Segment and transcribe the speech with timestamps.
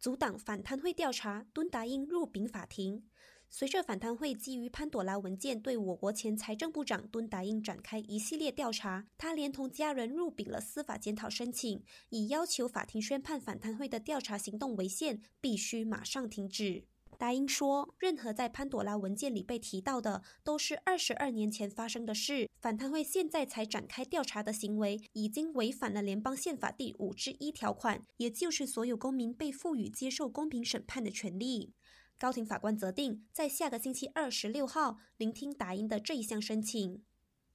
[0.00, 3.04] 阻挡反贪会调查，敦达英入禀法庭。
[3.50, 16.86] 随着反贪会基于潘朵拉文件对我国前财政部长敦达英展开一系列调查，他连同家人入禀了司法检讨申请，以要求法庭宣判反贪会的调查行动违宪，必须马上停止。
[17.20, 22.48] 达英说：“任何在潘朵拉文件里被提到的，都是二十二年前发生的事。
[22.62, 31.74] 反贪会现在才展开调查的行为，已经违反了联邦宪法第五之一条款，也就是所有公民被赋予接受公平审判的权利。”
[32.18, 37.02] 高庭法官责定在下个星期二十六号聆听达英的这一项申请。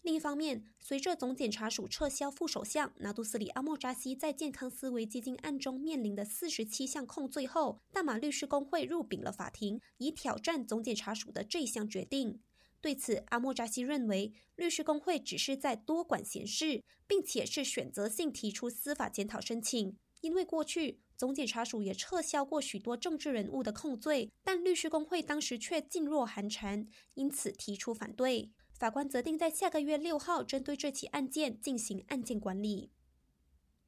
[0.06, 12.40] 另一方面，随着总检察署撤销副首相拿杜斯里阿莫扎西在健康思维基金案中面临的四十七项控罪后，大马律师工会入禀了法庭，以挑战总检察署的这项决定。
[12.80, 21.00] 对此，阿莫扎西认为，律师工会只是在多管闲事，并且是选择性提出司法检讨申请，因为过去。
[21.18, 28.52] 总检察署也撤销过许多政治人物的控罪，但律师工会当时却噤若寒蝉，因此提出反对。
[28.78, 32.92] 法官责定在下个月六号针对这起案件进行案件管理。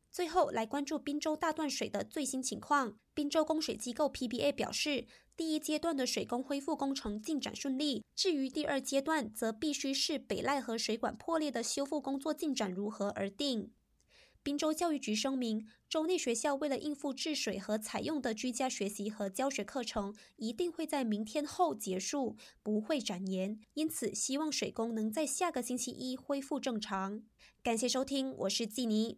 [0.10, 2.98] 最后来关注滨州大断水的最新情况。
[3.14, 13.74] 滨州供水机构 PBA 表示，第一阶段的水工恢复工程进展顺利，至于第二阶段，则必须视北赖河水管破裂的修复工作进展如何而定。
[14.48, 23.60] 滨州教育局声明，州内学校为了应付治水和采用的居家学习和教学课程，一定会在明天后结束，不会展延。
[23.74, 27.24] 因此，希望水工能在下个星期一恢复正常。
[27.62, 29.16] 感谢收听，我是季妮。